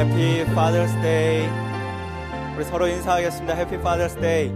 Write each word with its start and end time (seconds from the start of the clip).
Happy 0.00 0.46
Father's 0.54 0.98
Day 1.02 1.46
우리 2.56 2.64
서로 2.64 2.88
인사하겠습니다. 2.88 3.54
Happy 3.54 3.78
Father's 3.80 4.18
Day 4.18 4.50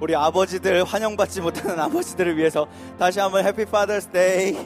우리 0.00 0.14
아버지들 0.14 0.84
환영받지 0.84 1.40
못하는 1.40 1.76
아버지들을 1.80 2.36
위해서 2.36 2.68
다시 3.00 3.18
한번 3.18 3.44
Happy 3.44 3.64
Father's 3.64 4.10
Day 4.10 4.56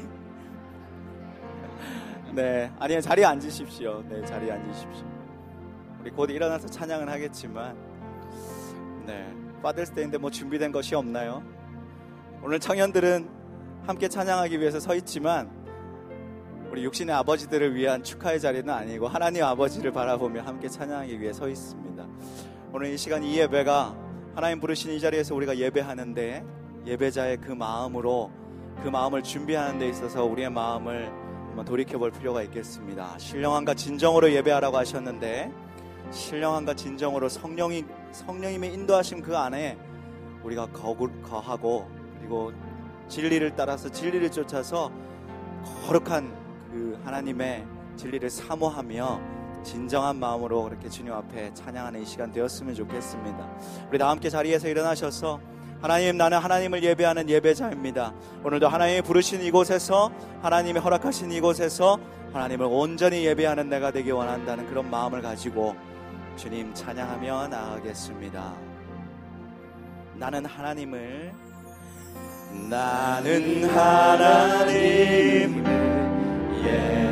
네 2.34 2.70
아니요 2.78 3.00
자리에 3.00 3.24
앉으십시오. 3.24 4.04
네 4.06 4.22
자리에 4.26 4.52
앉으십시오. 4.52 5.06
우리 6.02 6.10
곧 6.10 6.28
일어나서 6.28 6.68
찬양을 6.68 7.08
하겠지만 7.08 7.78
네 9.06 9.26
Father's 9.62 9.94
Day인데 9.94 10.18
뭐 10.18 10.30
준비된 10.30 10.70
것이 10.70 10.94
없나요? 10.94 11.42
오늘 12.42 12.60
청년들은 12.60 13.26
함께 13.86 14.06
찬양하기 14.06 14.60
위해서 14.60 14.78
서 14.78 14.94
있지만 14.96 15.63
우리 16.74 16.82
육신의 16.82 17.14
아버지들을 17.14 17.76
위한 17.76 18.02
축하의 18.02 18.40
자리는 18.40 18.68
아니고 18.68 19.06
하나님 19.06 19.44
아버지를 19.44 19.92
바라보며 19.92 20.42
함께 20.42 20.68
찬양하기 20.68 21.20
위해 21.20 21.32
서 21.32 21.48
있습니다. 21.48 22.04
오늘 22.72 22.88
이 22.88 22.98
시간 22.98 23.22
이 23.22 23.38
예배가 23.38 23.96
하나님 24.34 24.58
부르신 24.58 24.90
이 24.90 24.98
자리에서 24.98 25.36
우리가 25.36 25.56
예배하는데 25.56 26.44
예배자의 26.84 27.36
그 27.36 27.52
마음으로 27.52 28.28
그 28.82 28.88
마음을 28.88 29.22
준비하는 29.22 29.78
데 29.78 29.88
있어서 29.88 30.24
우리의 30.24 30.50
마음을 30.50 31.12
한번 31.46 31.64
돌이켜 31.64 31.96
볼 31.96 32.10
필요가 32.10 32.42
있겠습니다. 32.42 33.18
신령함과 33.18 33.74
진정으로 33.74 34.32
예배하라고 34.32 34.76
하셨는데 34.76 35.52
신령함과 36.10 36.74
진정으로 36.74 37.28
성령이 37.28 37.84
성령님의 38.10 38.74
인도하심 38.74 39.22
그 39.22 39.36
안에 39.36 39.78
우리가 40.42 40.66
거하고 40.72 41.88
그리고 42.18 42.52
진리를 43.06 43.54
따라서 43.54 43.88
진리를 43.88 44.28
쫓아서 44.32 44.90
거룩한 45.86 46.43
그 46.74 47.00
하나님의 47.04 47.64
진리를 47.94 48.28
사모하며 48.28 49.20
진정한 49.62 50.16
마음으로 50.16 50.64
그렇게 50.64 50.88
주님 50.88 51.12
앞에 51.12 51.54
찬양하는 51.54 52.02
이 52.02 52.04
시간 52.04 52.32
되었으면 52.32 52.74
좋겠습니다. 52.74 53.48
우리 53.90 53.98
다 53.98 54.10
함께 54.10 54.28
자리에서 54.28 54.66
일어나셔서 54.66 55.38
하나님 55.80 56.16
나는 56.16 56.38
하나님을 56.38 56.82
예배하는 56.82 57.30
예배자입니다. 57.30 58.12
오늘도 58.42 58.66
하나님이 58.66 59.02
부르신 59.02 59.42
이곳에서 59.42 60.10
하나님이 60.42 60.80
허락하신 60.80 61.30
이곳에서 61.30 61.96
하나님을 62.32 62.66
온전히 62.68 63.24
예배하는 63.24 63.68
내가 63.68 63.92
되기 63.92 64.10
원한다는 64.10 64.66
그런 64.66 64.90
마음을 64.90 65.22
가지고 65.22 65.76
주님 66.34 66.74
찬양하며 66.74 67.48
나아가겠습니다. 67.48 68.52
나는 70.16 70.44
하나님을 70.44 71.32
나는 72.68 73.64
하나님을 73.70 75.24
예 76.66 77.03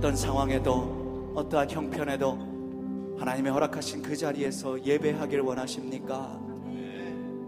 어떤 0.00 0.16
상황에도 0.16 1.34
어떠한 1.36 1.70
형편에도 1.70 3.16
하나님의 3.18 3.52
허락하신 3.52 4.00
그 4.00 4.16
자리에서 4.16 4.82
예배하길 4.82 5.40
원하십니까? 5.40 6.40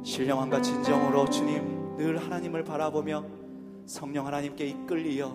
신령함과 0.05 0.61
진정으로 0.61 1.31
주님 1.31 1.97
늘 1.97 2.23
하나님을 2.23 2.63
바라보며 2.63 3.25
성령 3.87 4.27
하나님께 4.27 4.67
이끌리어 4.67 5.35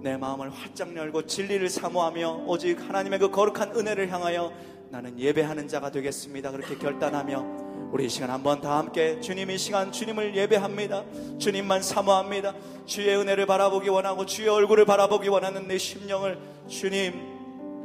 내 0.00 0.16
마음을 0.16 0.48
활짝 0.48 0.96
열고 0.96 1.26
진리를 1.26 1.68
사모하며 1.68 2.44
오직 2.46 2.80
하나님의 2.80 3.18
그 3.18 3.30
거룩한 3.30 3.76
은혜를 3.76 4.10
향하여 4.10 4.50
나는 4.88 5.18
예배하는 5.18 5.68
자가 5.68 5.90
되겠습니다. 5.90 6.50
그렇게 6.50 6.78
결단하며 6.78 7.90
우리 7.92 8.06
이 8.06 8.08
시간 8.08 8.30
한번 8.30 8.62
다 8.62 8.78
함께 8.78 9.20
주님 9.20 9.50
이 9.50 9.58
시간 9.58 9.92
주님을 9.92 10.34
예배합니다. 10.34 11.04
주님만 11.38 11.82
사모합니다. 11.82 12.54
주의 12.86 13.14
은혜를 13.14 13.44
바라보기 13.44 13.90
원하고 13.90 14.24
주의 14.24 14.48
얼굴을 14.48 14.86
바라보기 14.86 15.28
원하는 15.28 15.68
내 15.68 15.76
심령을 15.76 16.53
주님 16.68 17.34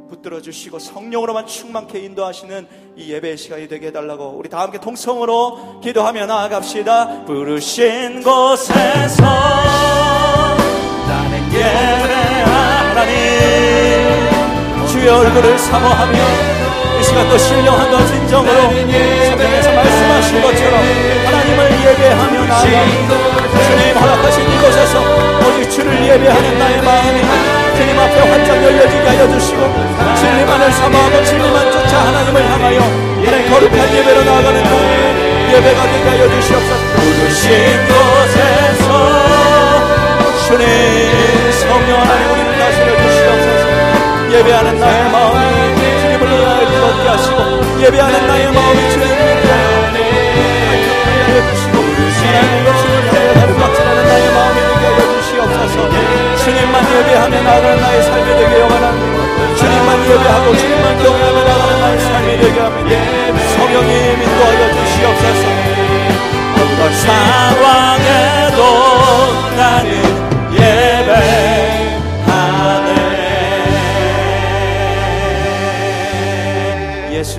붙들어 0.08 0.40
주시고 0.40 0.78
성령으로만 0.78 1.46
충만케 1.46 2.00
인도하시는 2.00 2.66
이 2.96 3.12
예배의 3.12 3.36
시간이 3.36 3.68
되게 3.68 3.88
해달라고 3.88 4.34
우리 4.36 4.48
다 4.48 4.60
함께 4.60 4.78
통성으로 4.78 5.80
기도하며 5.80 6.26
나아갑시다. 6.26 7.24
부르신 7.26 8.22
곳에서 8.22 9.22
나는 11.06 11.52
예배하나니 11.52 13.12
주의 14.88 15.08
얼굴을 15.08 15.58
사모하며 15.58 16.18
이 16.98 17.04
시간도 17.04 17.38
신령한과 17.38 18.06
진정으로 18.06 18.60
성경에서 18.60 19.72
말씀하신 19.72 20.42
것처럼 20.42 20.80
하나님을 21.24 21.70
예배하며 21.86 22.46
나아갑니다 22.46 23.14
주님 23.62 23.96
허락하신 23.96 24.50
이곳에서 24.50 25.00
오직 25.46 25.70
주를 25.70 26.04
예배하는 26.04 26.58
나의 26.58 26.82
마음이 26.82 27.69
주님 27.80 27.98
앞에 27.98 28.20
활짝 28.20 28.62
열려지게 28.62 29.08
하여 29.08 29.26
주시고 29.26 29.56
진리만을 30.14 30.70
사모하고 30.70 31.24
진리만 31.24 31.72
쫓아 31.72 31.98
하나님을 32.08 32.50
향하여 32.50 32.78
하나님 33.24 33.50
거룩한 33.50 33.94
예배로 33.96 34.22
나아가는 34.22 34.62
나의 34.64 35.54
예배가 35.54 35.82
되게 35.90 36.08
하여 36.10 36.28
주시옵소서. 36.28 36.82
부르신 36.96 37.50
곳에서 37.88 38.86
주님 40.46 40.62
성령 41.52 42.00
하나님 42.02 42.30
우리를 42.32 42.58
다스려 42.58 42.96
주시옵소서. 43.00 43.64
예배하는 44.30 44.78
나의 44.78 45.10
마음이 45.10 46.00
주님을 46.02 46.28
위하여 46.28 46.70
뜨겁게 46.70 47.08
하시고 47.08 47.82
예배하는 47.82 48.26
나의 48.26 48.52
마음이 48.52 48.90
주님을 48.90 49.16
위하여 49.16 49.80
활짝 50.68 50.96
하여 51.24 51.54
주시고 51.54 51.79
주님만 56.70 56.84
예배하며 56.84 57.42
나아가는 57.42 57.80
나의 57.80 58.02
삶이 58.04 58.26
되게 58.26 58.60
영원합니다 58.60 59.56
주님만 59.56 60.04
예배하고 60.04 60.56
주님만 60.56 60.98
경외하며 61.02 61.44
나아가는 61.44 61.80
나의 61.80 62.00
삶이 62.00 62.38
되게 62.38 62.60
합니다 62.60 62.96
성령님 63.56 64.22
인도하여 64.22 64.72
주시옵소서 64.74 65.44
어떤 66.54 66.82
상황에도 66.94 68.60
나는 69.56 69.90
예배하네 70.52 71.30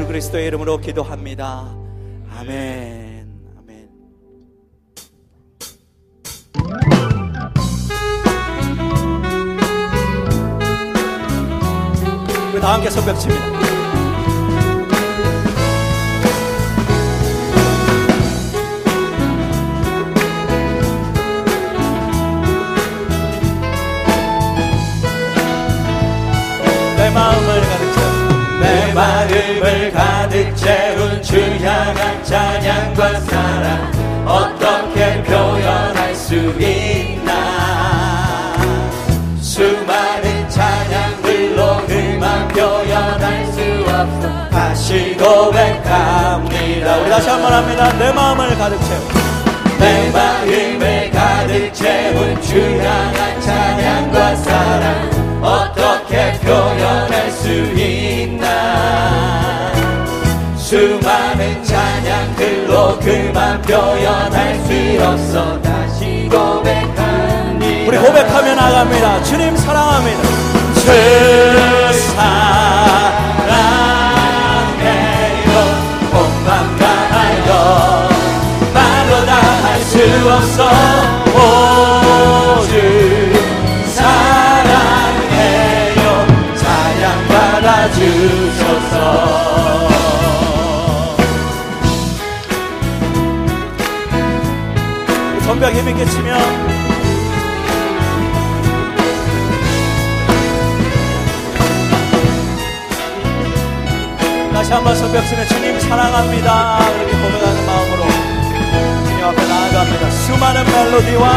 그리스도의 0.08 0.48
이름으로 0.48 0.78
기도합니다. 0.78 1.74
아멘. 2.38 2.81
우리 12.92 12.96
다 12.96 13.02
함께 13.02 13.02
손뼉 13.02 13.20
칩니다. 13.20 13.42
내 26.98 27.10
마음을 27.12 27.62
가득 27.62 27.94
채워 27.94 28.60
내 28.60 28.94
마음을 28.94 29.92
가득 29.92 30.56
채운 30.56 31.22
주 31.22 31.40
향한 31.64 32.24
찬양과 32.24 33.20
사랑 33.22 33.92
어떻게 34.26 35.24
표현할 35.24 36.16
수 36.16 36.36
있 36.60 36.81
없어 44.02 44.50
다시 44.50 45.16
고백합니다. 45.18 46.98
우리 46.98 47.10
다시 47.10 47.30
한번 47.30 47.54
합니다. 47.54 47.92
내 47.98 48.12
마음을 48.12 48.58
가득 48.58 48.80
채워. 48.84 49.00
내 49.80 50.10
마음을 50.12 51.12
가득 51.12 51.74
채운 51.74 52.42
주 52.42 52.60
향한 52.60 53.42
찬양과 53.42 54.36
사랑 54.38 55.10
어떻게 55.42 56.34
표현할 56.40 57.32
수 57.32 57.50
있나? 57.50 58.48
수많은 60.58 61.64
찬양들로 61.64 63.00
그만 63.00 63.62
표현할 63.62 64.56
수 64.60 65.04
없어. 65.04 65.62
다시 65.62 66.28
고백합니다. 66.32 67.88
우리 67.88 67.98
고백하며 67.98 68.56
나갑니다. 68.56 69.24
주님 69.24 69.56
사랑합니다. 69.58 70.22
주사 70.76 72.22
할수 79.72 79.98
없어 80.30 80.70
오주 82.60 82.74
사랑해요. 83.96 85.22
받아주소서. 87.30 88.96
우리 95.34 95.38
전벽 95.44 95.74
힘있게 95.74 96.06
치며 96.06 96.38
다시 104.54 104.74
한번 104.74 104.96
손뼉 104.98 105.26
치며 105.28 105.46
주님 105.46 105.80
사랑합니다. 105.80 106.78
그렇게 106.78 107.14
고백하는 107.14 107.61
나아갑니다. 109.82 110.10
수많은 110.12 110.64
멜로디와 110.66 111.32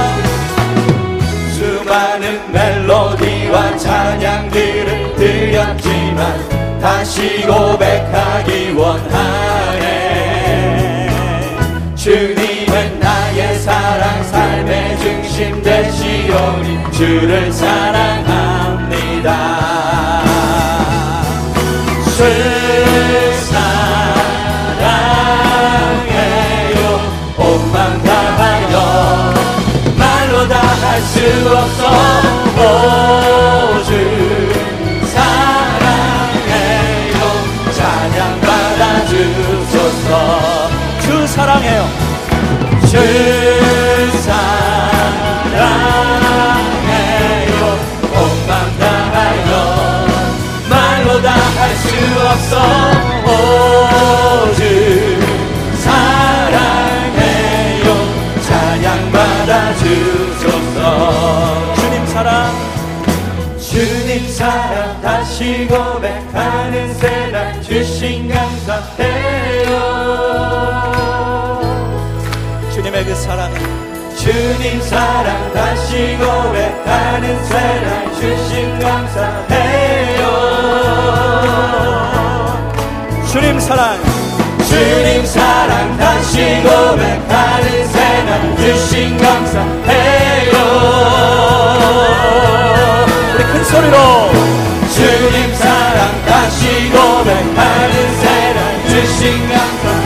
수많은 1.56 2.52
멜로디와 2.52 3.76
찬양들을 3.78 5.16
드렸지만 5.16 6.78
다시 6.80 7.46
고백하기 7.46 8.72
원하네. 8.72 9.84
주님은 11.94 13.00
나의 13.00 13.58
사랑 13.60 14.22
삶의 14.24 14.98
중심 14.98 15.62
되시오니 15.62 16.92
주를 16.92 17.50
사랑합니다 17.52 19.53
사랑해요. 41.35 41.88
받아주 42.87 43.63
주님 64.14 64.28
사랑 64.28 65.00
다시 65.02 65.66
고백하는 65.66 66.94
새날 66.94 67.61
주신 67.61 68.28
감사해요. 68.28 69.68
주님의 72.73 73.04
그 73.06 73.14
사랑 73.16 73.52
주님 74.16 74.80
사랑 74.83 75.52
다시 75.52 76.16
고백하는 76.16 77.44
새날 77.44 78.14
주신 78.14 78.78
감사해요. 78.78 80.23
주님 83.33 83.59
사랑 83.59 83.99
주님 84.68 85.26
사랑 85.26 85.97
다시 85.97 86.62
고백하는 86.62 87.88
새날 87.88 88.56
주신 88.59 89.18
감사해요 89.18 90.14
큰 93.64 93.71
소리로. 93.71 93.97
주님 94.90 95.54
사랑 95.54 96.25
다시 96.26 96.90
고백하는 96.90 98.14
새날 98.21 98.88
주신 98.88 99.49
감사 99.49 100.03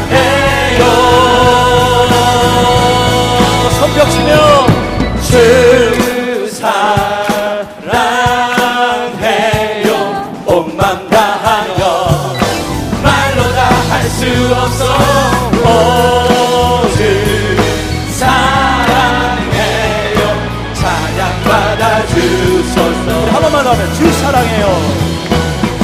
하면 23.68 23.92
주 23.92 24.10
사랑해요 24.12 24.66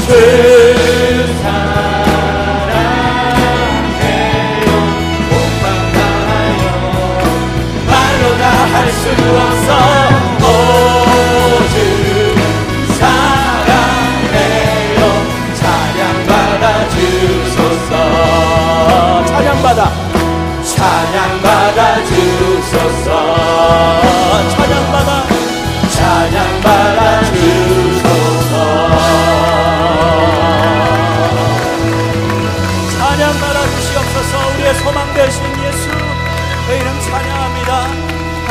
주 0.06 0.08
사랑해요 1.42 2.04
온맘 5.30 5.64
다하여 5.92 6.64
말로 7.86 8.22
다 8.38 8.42
할 8.72 8.76
수 8.90 9.04
없어 9.10 9.68
찬양받아 19.26 19.80
찬양 20.62 21.42
받아 21.42 22.04
주소서 22.04 23.08
찬양받아 24.48 25.33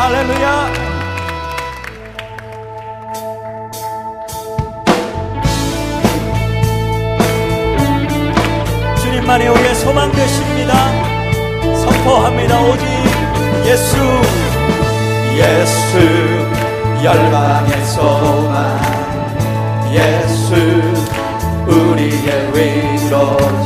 할렐루야. 0.04 0.74
주님만이 9.02 9.48
우리의 9.48 9.76
소망 9.76 10.12
되십니다. 10.12 10.74
선포합니다. 11.86 12.62
오직 12.64 12.86
예수, 13.66 13.96
예수, 15.38 16.00
열망의 17.02 17.86
소망 17.86 18.78
예수, 19.94 20.54
우리의 21.66 22.52
위로. 22.54 23.63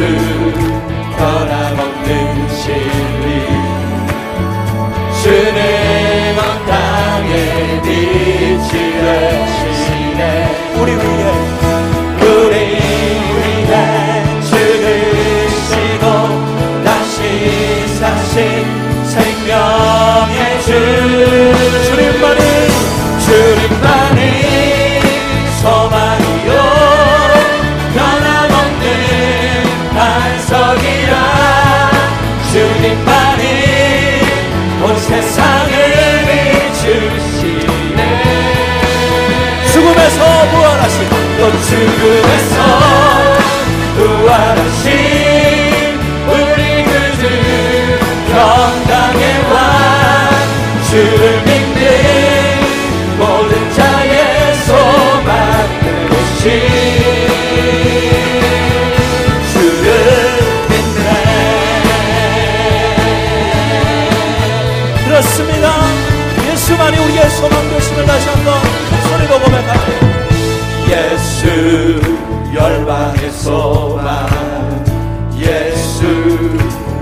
주 0.00 0.06
변함없 1.18 1.89
주님을 68.00 68.06
다시 68.06 68.28
한번 68.28 68.54
소리로 69.08 69.38
고백하 69.40 69.70
예수 70.88 72.00
열방의 72.54 73.30
소망 73.32 74.28
예수 75.36 76.06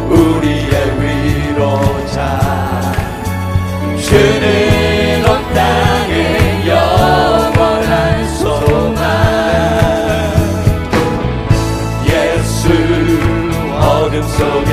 우리의 0.09 0.73
위로자. 1.01 2.19
주는 4.01 5.25
온 5.25 5.55
땅에 5.55 6.67
영원한 6.67 8.29
소망. 8.37 9.03
예수 12.07 12.73
어둠 13.81 14.23
속 14.23 14.68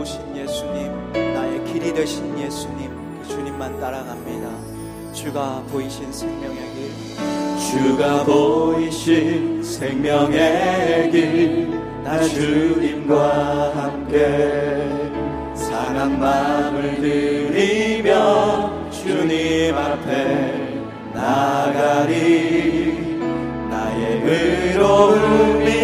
여호와이신 0.00 0.36
예수님 0.36 1.12
나의 1.12 1.64
길이 1.64 1.92
되신 1.92 2.38
예수님 2.38 2.90
그 3.22 3.28
주님만 3.28 3.78
따라갑니다. 3.80 4.48
주가 5.12 5.62
보이신 5.70 6.10
생명의 6.12 6.56
길. 6.74 6.90
주가 7.70 8.24
보이신 8.24 9.62
생명의 9.62 11.10
길 11.10 11.80
나 12.02 12.18
주님과 12.22 13.72
함께 13.76 14.88
사랑 15.54 16.18
마음을 16.18 16.96
드리며 16.96 18.90
주님 18.90 19.76
앞에 19.76 20.80
나가리. 21.12 22.98
나의 23.68 24.22
의로움이 24.24 25.79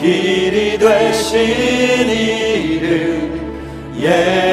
길이 0.00 0.78
되신 0.78 2.08
이름 2.08 3.40
예. 4.00 4.49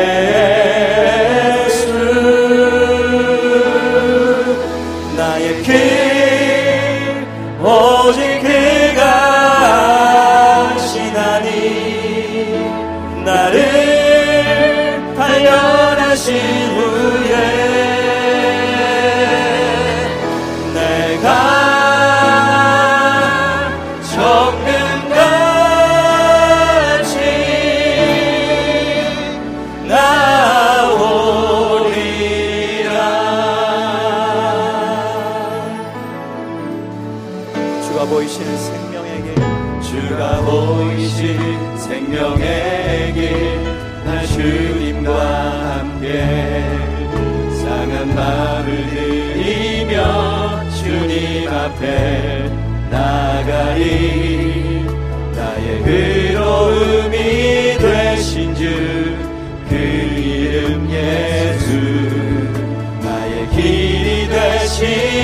앞에 51.68 52.50
나가리 52.90 54.86
나의 55.36 55.84
의로움이 55.86 57.18
되신 57.78 58.56
즉그 58.56 59.76
이름 59.76 60.90
예수 60.90 61.68
나의 63.04 63.50
길이 63.50 64.30
되신 64.30 65.17